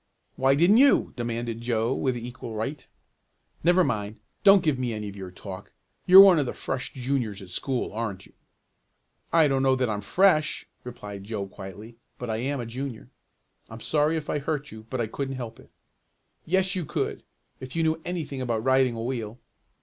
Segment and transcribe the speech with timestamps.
[0.35, 2.87] "Why didn't you?" demanded Joe with equal right.
[3.63, 4.19] "Never mind.
[4.43, 5.73] Don't give me any of your talk.
[6.07, 8.33] You're one of the fresh juniors at school, aren't you?"
[9.31, 13.09] "I don't know that I'm 'fresh,'" replied Joe quietly, "but I am a junior.
[13.69, 15.69] I'm sorry if I hurt you, but I couldn't help it."
[16.47, 17.21] "Yes you could,
[17.59, 19.37] if you knew anything about riding a wheel."